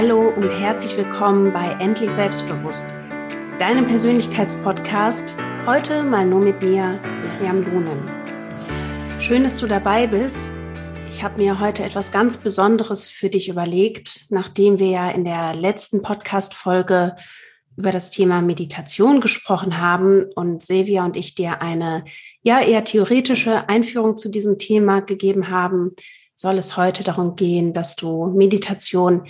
Hallo 0.00 0.28
und 0.28 0.48
herzlich 0.50 0.96
willkommen 0.96 1.52
bei 1.52 1.64
Endlich 1.80 2.12
Selbstbewusst, 2.12 2.94
deinem 3.58 3.84
Persönlichkeitspodcast. 3.84 5.36
Heute 5.66 6.04
mal 6.04 6.24
nur 6.24 6.40
mit 6.40 6.62
mir, 6.62 7.00
Miriam 7.20 7.64
Lohnen. 7.64 7.98
Schön, 9.20 9.42
dass 9.42 9.58
du 9.58 9.66
dabei 9.66 10.06
bist. 10.06 10.54
Ich 11.08 11.24
habe 11.24 11.42
mir 11.42 11.58
heute 11.58 11.82
etwas 11.82 12.12
ganz 12.12 12.38
Besonderes 12.38 13.08
für 13.08 13.28
dich 13.28 13.48
überlegt, 13.48 14.26
nachdem 14.28 14.78
wir 14.78 14.86
ja 14.86 15.10
in 15.10 15.24
der 15.24 15.52
letzten 15.54 16.00
Podcast-Folge 16.00 17.16
über 17.76 17.90
das 17.90 18.12
Thema 18.12 18.40
Meditation 18.40 19.20
gesprochen 19.20 19.80
haben 19.80 20.26
und 20.36 20.62
Silvia 20.62 21.04
und 21.04 21.16
ich 21.16 21.34
dir 21.34 21.60
eine 21.60 22.04
ja 22.42 22.60
eher 22.60 22.84
theoretische 22.84 23.68
Einführung 23.68 24.16
zu 24.16 24.28
diesem 24.28 24.60
Thema 24.60 25.00
gegeben 25.00 25.50
haben, 25.50 25.96
soll 26.36 26.56
es 26.56 26.76
heute 26.76 27.02
darum 27.02 27.34
gehen, 27.34 27.72
dass 27.72 27.96
du 27.96 28.26
Meditation 28.26 29.26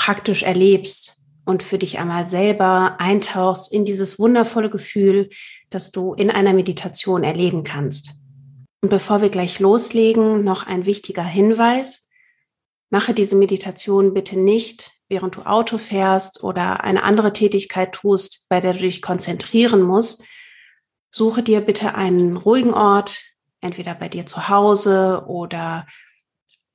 praktisch 0.00 0.42
erlebst 0.42 1.18
und 1.44 1.62
für 1.62 1.76
dich 1.76 1.98
einmal 1.98 2.24
selber 2.24 2.96
eintauchst 2.98 3.70
in 3.70 3.84
dieses 3.84 4.18
wundervolle 4.18 4.70
Gefühl, 4.70 5.28
das 5.68 5.90
du 5.90 6.14
in 6.14 6.30
einer 6.30 6.54
Meditation 6.54 7.22
erleben 7.22 7.64
kannst. 7.64 8.14
Und 8.80 8.88
bevor 8.88 9.20
wir 9.20 9.28
gleich 9.28 9.60
loslegen, 9.60 10.42
noch 10.42 10.66
ein 10.66 10.86
wichtiger 10.86 11.22
Hinweis. 11.22 12.10
Mache 12.88 13.12
diese 13.12 13.36
Meditation 13.36 14.14
bitte 14.14 14.40
nicht, 14.40 14.92
während 15.10 15.36
du 15.36 15.42
Auto 15.42 15.76
fährst 15.76 16.42
oder 16.42 16.82
eine 16.82 17.02
andere 17.02 17.34
Tätigkeit 17.34 17.92
tust, 17.92 18.46
bei 18.48 18.62
der 18.62 18.72
du 18.72 18.78
dich 18.78 19.02
konzentrieren 19.02 19.82
musst. 19.82 20.24
Suche 21.10 21.42
dir 21.42 21.60
bitte 21.60 21.94
einen 21.94 22.38
ruhigen 22.38 22.72
Ort, 22.72 23.22
entweder 23.60 23.94
bei 23.94 24.08
dir 24.08 24.24
zu 24.24 24.48
Hause 24.48 25.24
oder 25.26 25.86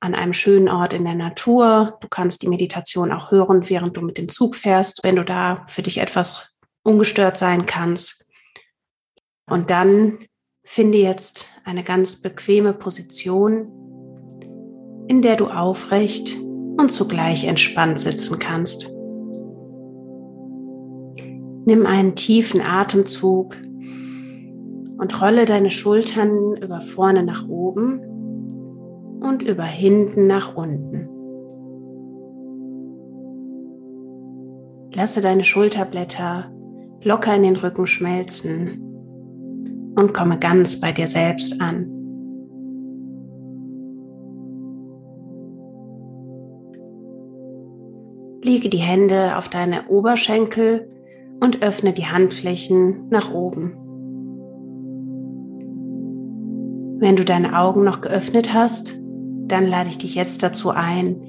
an 0.00 0.14
einem 0.14 0.32
schönen 0.32 0.68
Ort 0.68 0.94
in 0.94 1.04
der 1.04 1.14
Natur. 1.14 1.98
Du 2.00 2.08
kannst 2.08 2.42
die 2.42 2.48
Meditation 2.48 3.12
auch 3.12 3.30
hören, 3.30 3.68
während 3.68 3.96
du 3.96 4.02
mit 4.02 4.18
dem 4.18 4.28
Zug 4.28 4.56
fährst, 4.56 5.00
wenn 5.02 5.16
du 5.16 5.24
da 5.24 5.64
für 5.68 5.82
dich 5.82 5.98
etwas 5.98 6.54
ungestört 6.82 7.36
sein 7.36 7.66
kannst. 7.66 8.26
Und 9.48 9.70
dann 9.70 10.18
finde 10.64 10.98
jetzt 10.98 11.50
eine 11.64 11.82
ganz 11.82 12.20
bequeme 12.20 12.72
Position, 12.72 13.72
in 15.08 15.22
der 15.22 15.36
du 15.36 15.46
aufrecht 15.46 16.36
und 16.38 16.90
zugleich 16.92 17.44
entspannt 17.44 18.00
sitzen 18.00 18.38
kannst. 18.38 18.88
Nimm 21.64 21.86
einen 21.86 22.14
tiefen 22.14 22.60
Atemzug 22.60 23.56
und 24.98 25.20
rolle 25.20 25.46
deine 25.46 25.70
Schultern 25.70 26.56
über 26.56 26.80
vorne 26.80 27.22
nach 27.22 27.48
oben 27.48 28.15
und 29.26 29.42
über 29.42 29.64
hinten 29.64 30.26
nach 30.26 30.56
unten. 30.56 31.08
Lasse 34.94 35.20
deine 35.20 35.44
Schulterblätter 35.44 36.50
locker 37.02 37.34
in 37.34 37.42
den 37.42 37.56
Rücken 37.56 37.86
schmelzen 37.86 38.82
und 39.96 40.14
komme 40.14 40.38
ganz 40.38 40.80
bei 40.80 40.92
dir 40.92 41.06
selbst 41.06 41.60
an. 41.60 41.92
Lege 48.42 48.68
die 48.68 48.78
Hände 48.78 49.36
auf 49.36 49.48
deine 49.48 49.88
Oberschenkel 49.88 50.88
und 51.40 51.62
öffne 51.62 51.92
die 51.92 52.06
Handflächen 52.06 53.08
nach 53.10 53.34
oben. 53.34 53.72
Wenn 56.98 57.16
du 57.16 57.24
deine 57.24 57.58
Augen 57.58 57.84
noch 57.84 58.00
geöffnet 58.00 58.54
hast, 58.54 58.98
dann 59.48 59.66
lade 59.66 59.88
ich 59.88 59.98
dich 59.98 60.14
jetzt 60.14 60.42
dazu 60.42 60.70
ein, 60.70 61.20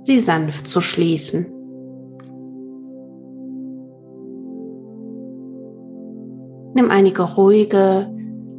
sie 0.00 0.18
sanft 0.18 0.66
zu 0.66 0.80
schließen. 0.80 1.46
Nimm 6.74 6.90
einige 6.90 7.22
ruhige 7.22 8.12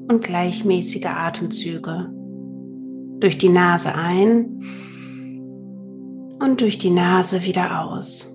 und 0.09 0.22
gleichmäßige 0.22 1.05
Atemzüge 1.05 2.09
durch 3.19 3.38
die 3.38 3.49
Nase 3.49 3.94
ein 3.95 4.61
und 6.39 6.61
durch 6.61 6.78
die 6.78 6.89
Nase 6.89 7.43
wieder 7.43 7.85
aus. 7.85 8.28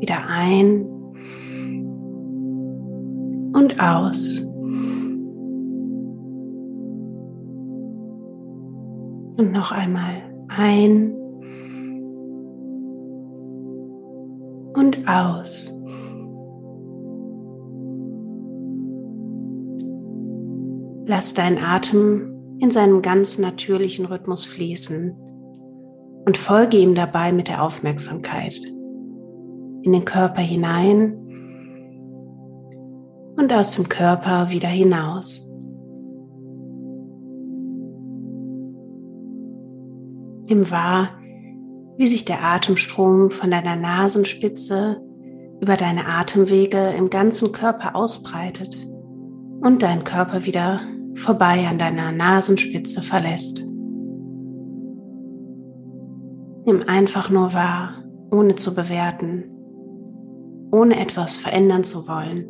Wieder 0.00 0.26
ein 0.28 0.82
und 3.52 3.80
aus. 3.80 4.45
Und 9.36 9.52
noch 9.52 9.72
einmal 9.72 10.22
ein 10.48 11.12
und 14.74 15.08
aus. 15.08 15.72
Lass 21.06 21.34
deinen 21.34 21.58
Atem 21.58 22.36
in 22.58 22.70
seinem 22.70 23.02
ganz 23.02 23.38
natürlichen 23.38 24.06
Rhythmus 24.06 24.44
fließen 24.44 25.14
und 26.26 26.36
folge 26.36 26.78
ihm 26.78 26.94
dabei 26.94 27.32
mit 27.32 27.48
der 27.48 27.62
Aufmerksamkeit 27.62 28.60
in 29.82 29.92
den 29.92 30.04
Körper 30.04 30.40
hinein 30.40 31.16
und 33.36 33.52
aus 33.52 33.76
dem 33.76 33.88
Körper 33.88 34.50
wieder 34.50 34.68
hinaus. 34.68 35.48
Nimm 40.48 40.70
wahr, 40.70 41.10
wie 41.96 42.06
sich 42.06 42.24
der 42.24 42.44
Atemstrom 42.44 43.30
von 43.30 43.50
deiner 43.50 43.74
Nasenspitze 43.74 45.00
über 45.60 45.76
deine 45.76 46.06
Atemwege 46.06 46.90
im 46.90 47.10
ganzen 47.10 47.52
Körper 47.52 47.96
ausbreitet 47.96 48.76
und 49.60 49.82
dein 49.82 50.04
Körper 50.04 50.44
wieder 50.44 50.80
vorbei 51.14 51.66
an 51.68 51.78
deiner 51.78 52.12
Nasenspitze 52.12 53.02
verlässt. 53.02 53.64
Nimm 56.66 56.82
einfach 56.86 57.30
nur 57.30 57.54
wahr, 57.54 58.04
ohne 58.30 58.56
zu 58.56 58.74
bewerten, 58.74 59.44
ohne 60.70 61.00
etwas 61.00 61.36
verändern 61.36 61.84
zu 61.84 62.06
wollen. 62.06 62.46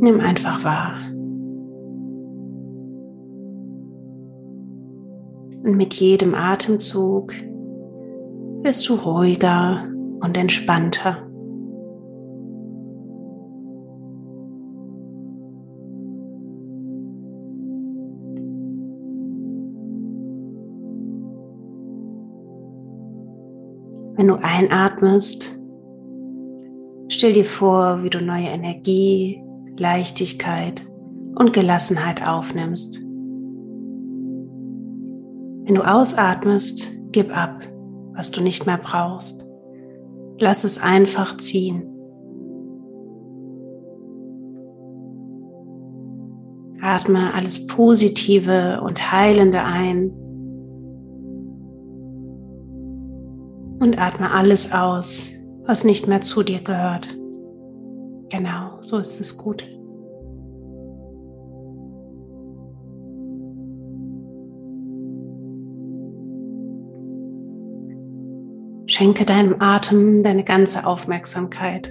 Nimm 0.00 0.20
einfach 0.20 0.62
wahr. 0.62 0.96
Und 5.62 5.76
mit 5.76 5.94
jedem 5.94 6.34
Atemzug 6.34 7.32
wirst 8.62 8.88
du 8.88 8.94
ruhiger 8.94 9.84
und 10.20 10.36
entspannter. 10.36 11.28
Wenn 24.16 24.26
du 24.26 24.34
einatmest, 24.34 25.60
stell 27.08 27.32
dir 27.34 27.44
vor, 27.44 28.02
wie 28.02 28.10
du 28.10 28.20
neue 28.20 28.48
Energie, 28.48 29.40
Leichtigkeit 29.76 30.84
und 31.36 31.52
Gelassenheit 31.52 32.26
aufnimmst. 32.26 33.07
Wenn 35.68 35.74
du 35.74 35.82
ausatmest, 35.82 36.90
gib 37.12 37.30
ab, 37.30 37.60
was 38.14 38.30
du 38.30 38.40
nicht 38.40 38.64
mehr 38.64 38.78
brauchst. 38.78 39.46
Lass 40.38 40.64
es 40.64 40.80
einfach 40.80 41.36
ziehen. 41.36 41.82
Atme 46.80 47.34
alles 47.34 47.66
Positive 47.66 48.80
und 48.82 49.12
Heilende 49.12 49.60
ein. 49.60 50.08
Und 53.78 53.98
atme 53.98 54.30
alles 54.30 54.72
aus, 54.72 55.30
was 55.66 55.84
nicht 55.84 56.08
mehr 56.08 56.22
zu 56.22 56.42
dir 56.42 56.62
gehört. 56.62 57.14
Genau, 58.30 58.78
so 58.80 58.96
ist 58.96 59.20
es 59.20 59.36
gut. 59.36 59.66
Schenke 68.98 69.24
deinem 69.24 69.54
Atem 69.60 70.24
deine 70.24 70.42
ganze 70.42 70.84
Aufmerksamkeit. 70.84 71.88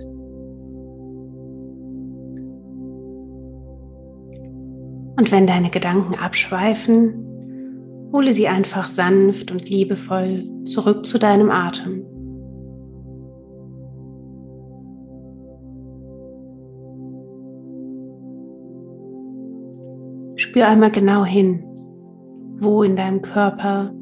Und 5.16 5.32
wenn 5.32 5.48
deine 5.48 5.70
Gedanken 5.70 6.16
abschweifen, 6.16 8.10
hole 8.12 8.34
sie 8.34 8.50
einfach 8.50 8.90
sanft 8.90 9.52
und 9.52 9.70
liebevoll 9.70 10.50
zurück 10.66 11.06
zu 11.06 11.18
deinem 11.18 11.50
Atem. 11.50 12.04
Spür 20.36 20.68
einmal 20.68 20.92
genau 20.92 21.24
hin, 21.24 21.64
wo 22.60 22.84
in 22.84 22.98
deinem 22.98 23.22
Körper 23.22 23.94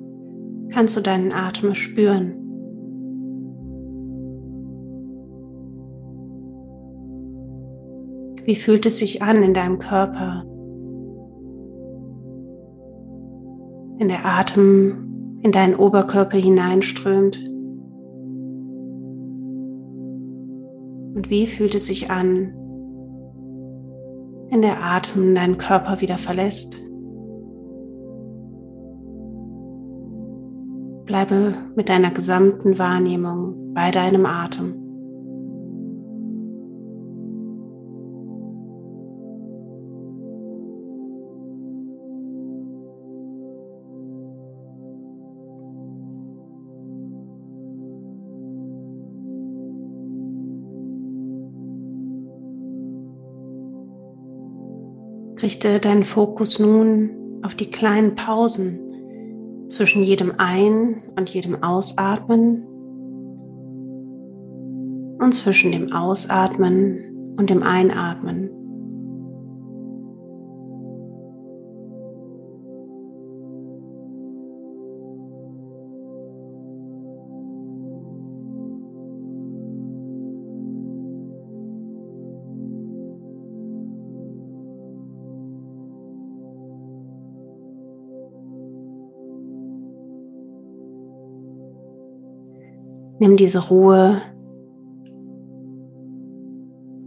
kannst 0.71 0.97
du 0.97 1.01
deinen 1.01 1.31
Atem 1.31 1.75
spüren. 1.75 2.44
Wie 8.45 8.55
fühlt 8.55 8.85
es 8.85 8.99
sich 8.99 9.23
an 9.23 9.41
in 9.41 9.55
deinem 9.55 9.79
Körper? 9.79 10.43
Wenn 13.97 14.07
der 14.07 14.23
Atem 14.23 15.39
in 15.41 15.51
deinen 15.51 15.75
Oberkörper 15.75 16.37
hineinströmt. 16.37 17.37
Und 21.15 21.29
wie 21.29 21.47
fühlt 21.47 21.73
es 21.73 21.87
sich 21.87 22.11
an, 22.11 22.53
wenn 24.51 24.61
der 24.61 24.83
Atem 24.83 25.33
deinen 25.33 25.57
Körper 25.57 26.01
wieder 26.01 26.19
verlässt? 26.19 26.77
Bleibe 31.05 31.55
mit 31.75 31.89
deiner 31.89 32.11
gesamten 32.11 32.77
Wahrnehmung 32.77 33.73
bei 33.73 33.89
deinem 33.89 34.27
Atem. 34.27 34.84
Richte 55.41 55.79
deinen 55.79 56.05
Fokus 56.05 56.59
nun 56.59 57.41
auf 57.43 57.55
die 57.55 57.69
kleinen 57.69 58.15
Pausen 58.15 58.79
zwischen 59.69 60.03
jedem 60.03 60.33
Ein- 60.37 61.03
und 61.17 61.29
jedem 61.29 61.61
Ausatmen 61.63 62.67
und 65.19 65.33
zwischen 65.33 65.71
dem 65.71 65.91
Ausatmen 65.91 67.35
und 67.37 67.49
dem 67.49 67.63
Einatmen. 67.63 68.44
Nimm 93.17 93.37
diese 93.37 93.69
Ruhe, 93.69 94.21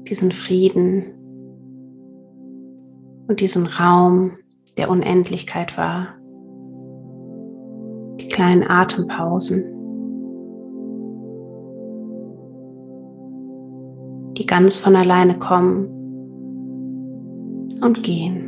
diesen 0.08 0.32
Frieden 0.32 1.04
und 3.28 3.40
diesen 3.40 3.66
Raum 3.66 4.38
der 4.78 4.88
Unendlichkeit 4.88 5.76
wahr. 5.76 6.14
Die 8.20 8.28
kleinen 8.28 8.64
Atempausen, 8.64 9.64
die 14.38 14.46
ganz 14.46 14.78
von 14.78 14.96
alleine 14.96 15.38
kommen 15.38 15.88
und 17.82 18.02
gehen. 18.02 18.47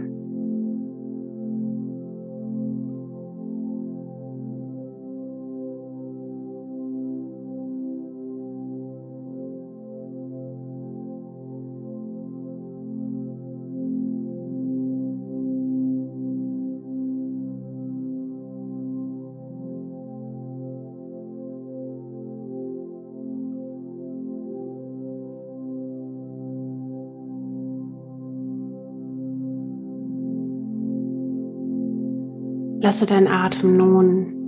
Lasse 32.83 33.05
dein 33.05 33.29
Atem 33.29 33.77
nun 33.77 34.41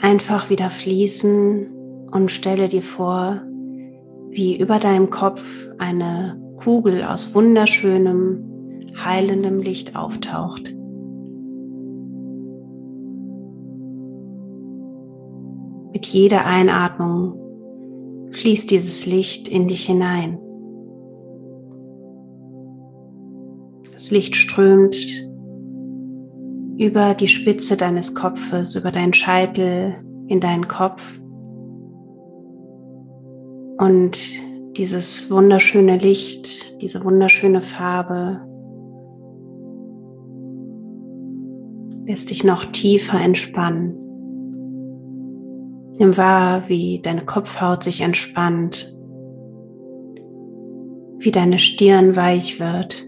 einfach 0.00 0.50
wieder 0.50 0.70
fließen 0.70 1.68
und 2.10 2.32
stelle 2.32 2.66
dir 2.68 2.82
vor, 2.82 3.42
wie 4.30 4.58
über 4.58 4.80
deinem 4.80 5.08
Kopf 5.08 5.68
eine 5.78 6.42
Kugel 6.56 7.04
aus 7.04 7.32
wunderschönem, 7.32 8.82
heilendem 8.96 9.60
Licht 9.60 9.94
auftaucht. 9.94 10.74
Mit 15.92 16.06
jeder 16.06 16.44
Einatmung 16.44 17.38
fließt 18.32 18.72
dieses 18.72 19.06
Licht 19.06 19.48
in 19.48 19.68
dich 19.68 19.86
hinein. 19.86 20.40
Das 23.92 24.10
Licht 24.10 24.34
strömt 24.34 25.23
über 26.84 27.14
die 27.14 27.28
Spitze 27.28 27.78
deines 27.78 28.14
Kopfes, 28.14 28.74
über 28.76 28.92
deinen 28.92 29.14
Scheitel 29.14 29.94
in 30.28 30.40
deinen 30.40 30.68
Kopf. 30.68 31.18
Und 33.78 34.18
dieses 34.76 35.30
wunderschöne 35.30 35.96
Licht, 35.96 36.82
diese 36.82 37.02
wunderschöne 37.02 37.62
Farbe 37.62 38.42
lässt 42.06 42.28
dich 42.28 42.44
noch 42.44 42.66
tiefer 42.66 43.18
entspannen. 43.18 43.96
Nimm 45.98 46.18
wahr, 46.18 46.68
wie 46.68 47.00
deine 47.00 47.24
Kopfhaut 47.24 47.82
sich 47.82 48.02
entspannt, 48.02 48.94
wie 51.18 51.30
deine 51.30 51.58
Stirn 51.58 52.14
weich 52.14 52.60
wird 52.60 53.06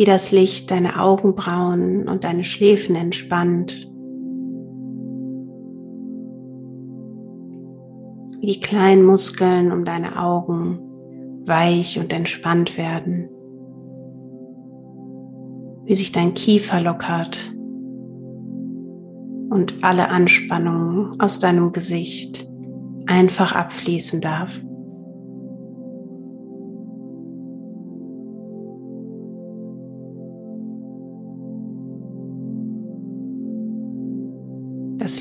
wie 0.00 0.04
das 0.06 0.32
Licht 0.32 0.70
deine 0.70 0.98
Augenbrauen 0.98 2.08
und 2.08 2.24
deine 2.24 2.42
Schläfen 2.42 2.96
entspannt, 2.96 3.86
wie 8.40 8.46
die 8.46 8.60
kleinen 8.60 9.04
Muskeln 9.04 9.70
um 9.70 9.84
deine 9.84 10.18
Augen 10.18 10.78
weich 11.44 11.98
und 11.98 12.14
entspannt 12.14 12.78
werden, 12.78 13.28
wie 15.84 15.94
sich 15.94 16.12
dein 16.12 16.32
Kiefer 16.32 16.80
lockert. 16.80 17.38
Und 19.50 19.74
alle 19.82 20.08
Anspannung 20.08 21.20
aus 21.20 21.40
deinem 21.40 21.72
Gesicht 21.72 22.48
einfach 23.04 23.54
abfließen 23.54 24.22
darf. 24.22 24.62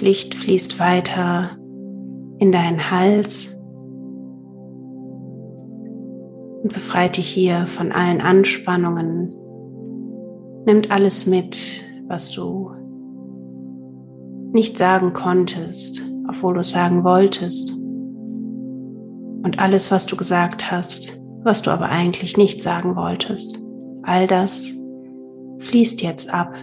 Licht 0.01 0.35
fließt 0.35 0.79
weiter 0.79 1.57
in 2.39 2.51
deinen 2.51 2.91
Hals 2.91 3.55
und 6.63 6.73
befreit 6.73 7.17
dich 7.17 7.27
hier 7.27 7.67
von 7.67 7.91
allen 7.91 8.21
Anspannungen. 8.21 9.33
Nimmt 10.65 10.91
alles 10.91 11.25
mit, 11.25 11.57
was 12.07 12.31
du 12.31 12.71
nicht 14.51 14.77
sagen 14.77 15.13
konntest, 15.13 16.01
obwohl 16.27 16.55
du 16.55 16.61
es 16.61 16.71
sagen 16.71 17.03
wolltest. 17.03 17.71
Und 19.43 19.59
alles, 19.59 19.91
was 19.91 20.05
du 20.05 20.15
gesagt 20.15 20.71
hast, 20.71 21.21
was 21.43 21.61
du 21.61 21.71
aber 21.71 21.85
eigentlich 21.85 22.37
nicht 22.37 22.61
sagen 22.61 22.95
wolltest. 22.95 23.59
All 24.03 24.27
das 24.27 24.69
fließt 25.59 26.01
jetzt 26.01 26.33
ab 26.33 26.53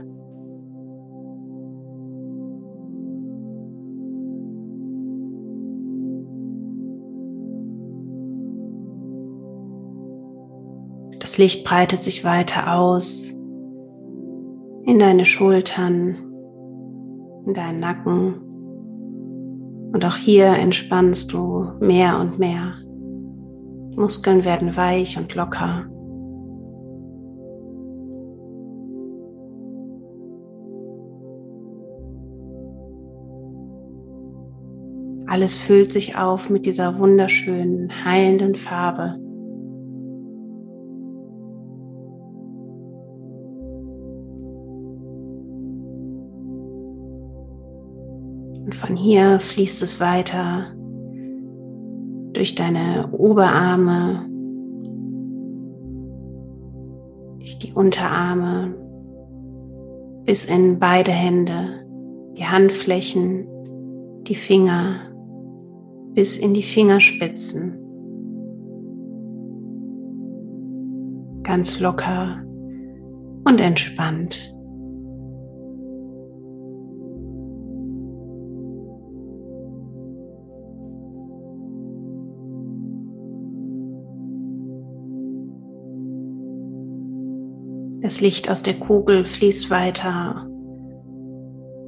Licht 11.39 11.65
breitet 11.65 12.03
sich 12.03 12.25
weiter 12.25 12.75
aus 12.75 13.33
in 14.85 14.99
deine 14.99 15.27
Schultern, 15.27 16.17
in 17.47 17.55
deinen 17.55 17.81
Nacken. 17.81 18.35
Und 19.93 20.05
auch 20.05 20.17
hier 20.17 20.47
entspannst 20.47 21.33
du 21.33 21.73
mehr 21.81 22.21
und 22.21 22.39
mehr. 22.39 22.75
Die 23.93 23.99
Muskeln 23.99 24.45
werden 24.45 24.77
weich 24.77 25.19
und 25.19 25.35
locker. 25.35 25.87
Alles 35.27 35.57
füllt 35.57 35.93
sich 35.93 36.17
auf 36.17 36.51
mit 36.51 36.67
dieser 36.67 36.99
wunderschönen, 36.99 38.05
heilenden 38.05 38.55
Farbe. 38.55 39.26
Von 48.81 48.95
hier 48.95 49.41
fließt 49.41 49.83
es 49.83 50.01
weiter 50.01 50.75
durch 52.35 52.55
deine 52.55 53.09
Oberarme, 53.13 54.21
durch 57.39 57.59
die 57.59 57.73
Unterarme 57.73 58.75
bis 60.27 60.45
in 60.45 60.79
beide 60.79 61.13
Hände, 61.13 61.87
die 62.37 62.45
Handflächen, 62.45 63.47
die 64.25 64.35
Finger 64.35 65.11
bis 66.13 66.37
in 66.37 66.53
die 66.53 66.63
Fingerspitzen. 66.63 67.79
Ganz 71.45 71.81
locker 71.81 72.43
und 73.45 73.59
entspannt. 73.59 74.56
Das 88.01 88.21
Licht 88.21 88.51
aus 88.51 88.63
der 88.63 88.75
Kugel 88.75 89.25
fließt 89.25 89.71
weiter 89.71 90.47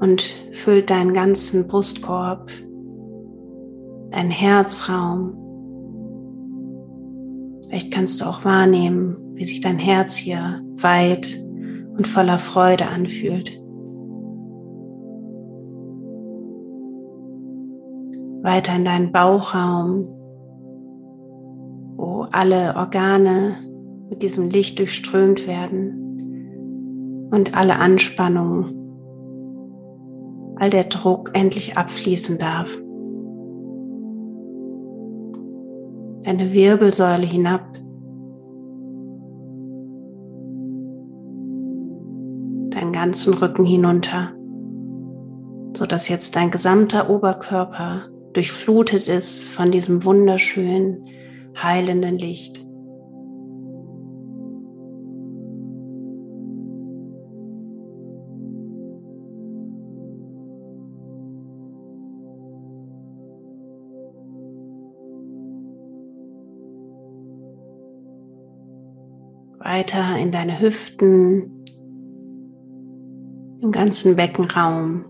und 0.01 0.23
füllt 0.53 0.91
deinen 0.91 1.13
ganzen 1.13 1.69
Brustkorb, 1.69 2.51
deinen 4.11 4.31
Herzraum. 4.31 5.37
Vielleicht 7.67 7.93
kannst 7.93 8.21
du 8.21 8.25
auch 8.25 8.45
wahrnehmen, 8.45 9.17
wie 9.35 9.45
sich 9.45 9.61
dein 9.61 9.79
Herz 9.79 10.17
hier 10.17 10.63
weit 10.77 11.39
und 11.97 12.07
voller 12.07 12.39
Freude 12.39 12.87
anfühlt. 12.87 13.61
Weiter 18.43 18.77
in 18.77 18.85
deinen 18.85 19.13
Bauchraum, 19.13 20.07
wo 21.97 22.27
alle 22.33 22.75
Organe 22.77 23.68
mit 24.09 24.23
diesem 24.23 24.51
Licht 24.51 24.79
durchströmt 24.79 25.47
werden 25.47 27.29
und 27.31 27.57
alle 27.57 27.77
Anspannung, 27.77 28.75
all 30.57 30.71
der 30.71 30.85
Druck 30.85 31.31
endlich 31.35 31.77
abfließen 31.77 32.39
darf. 32.39 32.77
Deine 36.23 36.53
Wirbelsäule 36.53 37.27
hinab. 37.27 37.63
Deinen 42.71 42.93
ganzen 42.93 43.35
Rücken 43.35 43.65
hinunter, 43.65 44.33
sodass 45.75 46.09
jetzt 46.09 46.37
dein 46.37 46.51
gesamter 46.51 47.09
Oberkörper 47.11 48.09
durchflutet 48.33 49.09
ist 49.09 49.45
von 49.45 49.71
diesem 49.71 50.05
wunderschönen, 50.05 51.07
heilenden 51.61 52.19
Licht. 52.19 52.68
Weiter 69.59 70.17
in 70.19 70.33
deine 70.33 70.61
Hüften, 70.61 71.65
im 73.61 73.73
ganzen 73.73 74.17
Beckenraum, 74.17 75.05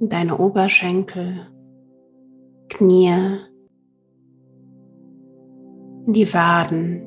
in 0.00 0.08
deine 0.08 0.38
Oberschenkel, 0.38 1.46
Knie, 2.68 3.38
in 6.06 6.12
die 6.12 6.32
Waden, 6.32 7.02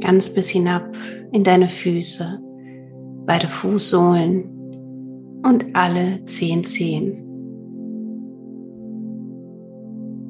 ganz 0.00 0.32
bis 0.32 0.48
hinab 0.48 0.94
in 1.32 1.44
deine 1.44 1.68
Füße, 1.68 2.40
beide 3.26 3.48
Fußsohlen 3.48 5.42
und 5.44 5.66
alle 5.74 6.24
zehn 6.24 6.64
Zehen. 6.64 7.27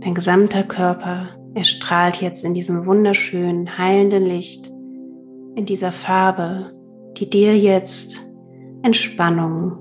Dein 0.01 0.15
gesamter 0.15 0.63
Körper 0.63 1.39
er 1.55 1.65
strahlt 1.65 2.21
jetzt 2.21 2.45
in 2.45 2.55
diesem 2.55 2.87
wunderschönen, 2.87 3.79
heilenden 3.79 4.25
Licht, 4.25 4.71
in 5.57 5.65
dieser 5.67 5.91
Farbe, 5.91 6.73
die 7.17 7.29
dir 7.29 7.57
jetzt 7.59 8.21
Entspannung 8.83 9.73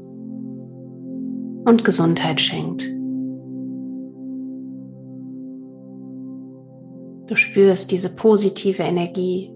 und 1.65 1.83
Gesundheit 1.83 2.41
schenkt. 2.41 2.81
Du 7.29 7.36
spürst 7.36 7.91
diese 7.91 8.09
positive 8.09 8.81
Energie. 8.81 9.51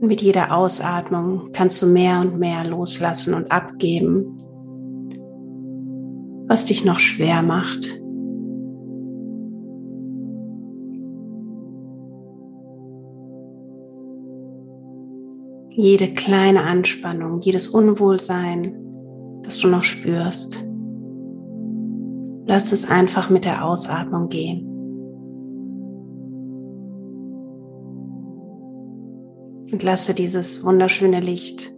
Und 0.00 0.08
mit 0.08 0.20
jeder 0.20 0.54
Ausatmung 0.54 1.52
kannst 1.52 1.80
du 1.80 1.86
mehr 1.86 2.20
und 2.20 2.38
mehr 2.38 2.64
loslassen 2.64 3.32
und 3.32 3.50
abgeben, 3.52 4.36
was 6.48 6.66
dich 6.66 6.84
noch 6.84 6.98
schwer 6.98 7.40
macht. 7.40 8.01
Jede 15.74 16.08
kleine 16.08 16.64
Anspannung, 16.64 17.40
jedes 17.40 17.68
Unwohlsein, 17.68 18.74
das 19.42 19.58
du 19.58 19.68
noch 19.68 19.84
spürst. 19.84 20.62
Lass 22.46 22.72
es 22.72 22.88
einfach 22.88 23.30
mit 23.30 23.44
der 23.44 23.64
Ausatmung 23.64 24.28
gehen. 24.28 24.68
Und 29.72 29.82
lasse 29.82 30.14
dieses 30.14 30.64
wunderschöne 30.64 31.20
Licht 31.20 31.70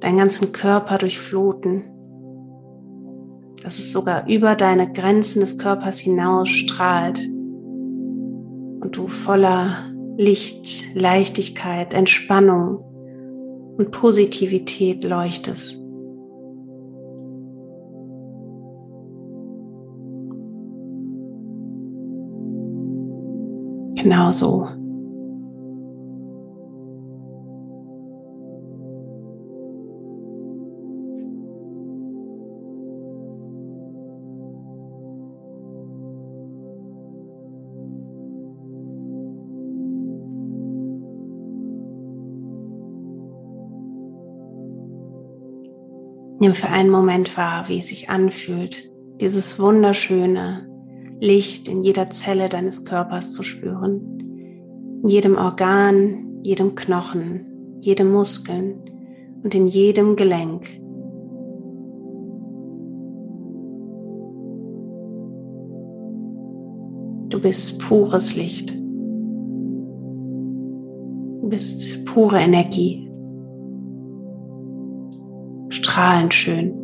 deinen 0.00 0.18
ganzen 0.18 0.50
Körper 0.50 0.98
durchfluten, 0.98 1.84
dass 3.62 3.78
es 3.78 3.92
sogar 3.92 4.26
über 4.26 4.56
deine 4.56 4.90
Grenzen 4.90 5.40
des 5.40 5.58
Körpers 5.58 6.00
hinaus 6.00 6.48
strahlt 6.48 7.20
und 8.80 8.96
du 8.96 9.06
voller 9.06 9.89
Licht, 10.20 10.94
Leichtigkeit, 10.94 11.94
Entspannung 11.94 12.84
und 13.78 13.90
Positivität 13.90 15.02
leuchtest. 15.02 15.78
Genauso. 23.94 24.79
Nimm 46.50 46.56
für 46.56 46.68
einen 46.68 46.90
Moment 46.90 47.36
wahr, 47.36 47.68
wie 47.68 47.78
es 47.78 47.86
sich 47.86 48.10
anfühlt, 48.10 48.90
dieses 49.20 49.60
wunderschöne 49.60 50.68
Licht 51.20 51.68
in 51.68 51.84
jeder 51.84 52.10
Zelle 52.10 52.48
deines 52.48 52.84
Körpers 52.84 53.34
zu 53.34 53.44
spüren, 53.44 54.98
in 55.00 55.08
jedem 55.08 55.38
Organ, 55.38 56.40
jedem 56.42 56.74
Knochen, 56.74 57.78
jedem 57.82 58.10
Muskeln 58.10 58.80
und 59.44 59.54
in 59.54 59.68
jedem 59.68 60.16
Gelenk. 60.16 60.70
Du 67.28 67.40
bist 67.40 67.78
pures 67.78 68.34
Licht. 68.34 68.70
Du 71.42 71.48
bist 71.48 72.04
pure 72.06 72.40
Energie 72.40 73.09
strahlend 75.90 76.32
schön. 76.32 76.79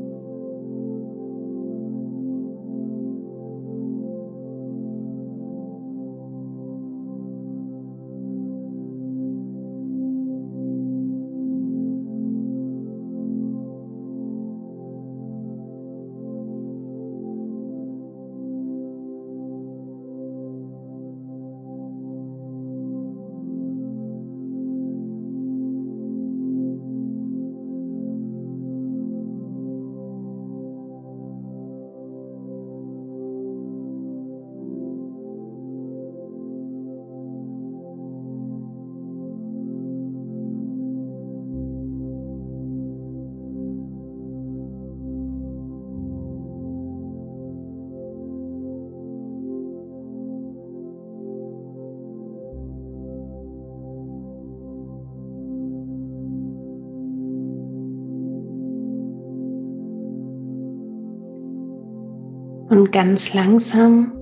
Und 62.69 62.91
ganz 62.91 63.33
langsam 63.33 64.13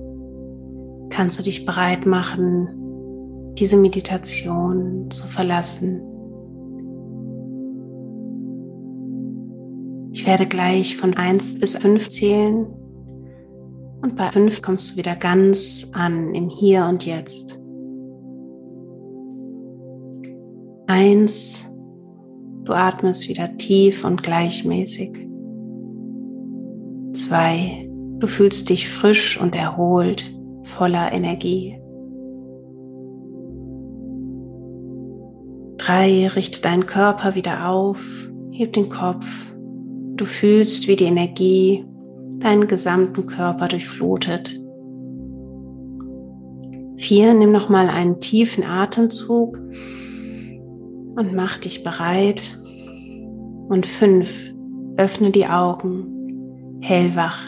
kannst 1.09 1.39
du 1.39 1.43
dich 1.43 1.65
bereit 1.65 2.05
machen, 2.05 2.69
diese 3.57 3.77
Meditation 3.77 5.09
zu 5.09 5.27
verlassen. 5.27 6.01
Ich 10.11 10.27
werde 10.27 10.45
gleich 10.45 10.97
von 10.97 11.15
1 11.15 11.59
bis 11.59 11.75
5 11.75 12.09
zählen 12.09 12.67
und 14.01 14.15
bei 14.15 14.31
5 14.31 14.61
kommst 14.61 14.91
du 14.91 14.97
wieder 14.97 15.15
ganz 15.15 15.89
an 15.93 16.33
im 16.35 16.49
Hier 16.49 16.85
und 16.85 17.05
Jetzt. 17.05 17.59
1, 20.87 21.69
du 22.63 22.73
atmest 22.73 23.27
wieder 23.27 23.57
tief 23.57 24.05
und 24.05 24.21
gleichmäßig. 24.21 25.27
2, 27.13 27.84
du 28.19 28.27
fühlst 28.27 28.69
dich 28.69 28.89
frisch 28.89 29.39
und 29.39 29.55
erholt, 29.55 30.31
voller 30.63 31.11
Energie. 31.11 31.79
3, 35.77 36.27
richte 36.29 36.61
deinen 36.61 36.85
Körper 36.85 37.35
wieder 37.35 37.69
auf, 37.69 37.99
heb 38.51 38.73
den 38.73 38.89
Kopf 38.89 39.55
Du 40.15 40.23
fühlst, 40.23 40.87
wie 40.87 40.95
die 40.95 41.03
Energie 41.05 41.85
deinen 42.39 42.67
gesamten 42.67 43.25
Körper 43.25 43.67
durchflutet. 43.67 44.57
Vier, 46.95 47.33
nimm 47.33 47.51
nochmal 47.51 47.89
einen 47.89 48.21
tiefen 48.21 48.63
Atemzug 48.63 49.57
und 51.17 51.33
mach 51.33 51.57
dich 51.57 51.83
bereit. 51.83 52.57
Und 53.67 53.85
fünf, 53.85 54.53
öffne 54.95 55.31
die 55.31 55.47
Augen, 55.47 56.79
hellwach. 56.79 57.41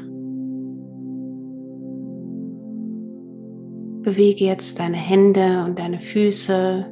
Bewege 4.07 4.45
jetzt 4.45 4.79
deine 4.79 4.95
Hände 4.95 5.65
und 5.65 5.79
deine 5.79 5.99
Füße. 5.99 6.85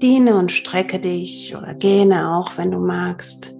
Dehne 0.00 0.36
und 0.36 0.52
strecke 0.52 1.00
dich 1.00 1.56
oder 1.56 1.74
gähne 1.74 2.36
auch, 2.36 2.56
wenn 2.56 2.70
du 2.70 2.78
magst. 2.78 3.58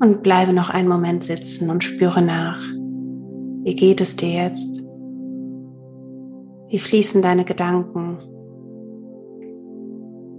Und 0.00 0.24
bleibe 0.24 0.52
noch 0.52 0.68
einen 0.68 0.88
Moment 0.88 1.22
sitzen 1.22 1.70
und 1.70 1.84
spüre 1.84 2.22
nach. 2.22 2.60
Wie 3.62 3.76
geht 3.76 4.00
es 4.00 4.16
dir 4.16 4.30
jetzt? 4.30 4.84
Wie 6.70 6.80
fließen 6.80 7.22
deine 7.22 7.44
Gedanken? 7.44 8.18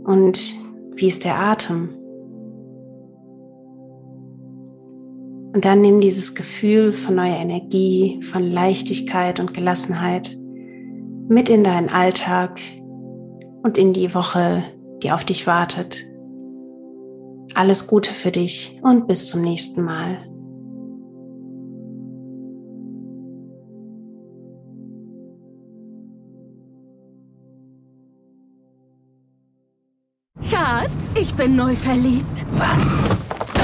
Und 0.04 0.54
wie 0.98 1.08
ist 1.08 1.24
der 1.24 1.40
Atem? 1.40 1.92
Und 5.54 5.66
dann 5.66 5.82
nimm 5.82 6.00
dieses 6.00 6.34
Gefühl 6.34 6.92
von 6.92 7.16
neuer 7.16 7.38
Energie, 7.38 8.22
von 8.22 8.50
Leichtigkeit 8.50 9.40
und 9.40 9.54
Gelassenheit 9.54 10.38
mit 11.28 11.50
in 11.50 11.64
deinen 11.64 11.90
Alltag 11.90 12.60
und 13.64 13.78
in 13.78 13.94
die 13.94 14.14
Woche, 14.16 14.64
die 15.04 15.12
auf 15.12 15.26
dich 15.26 15.48
wartet. 15.48 16.06
Alles 17.54 17.88
Gute 17.88 18.14
für 18.14 18.32
dich 18.32 18.80
und 18.82 19.08
bis 19.08 19.28
zum 19.28 19.42
nächsten 19.42 19.84
Mal. 19.84 20.26
Schatz, 30.50 31.14
ich 31.20 31.34
bin 31.34 31.56
neu 31.56 31.76
verliebt. 31.76 32.46
Was? 32.54 32.98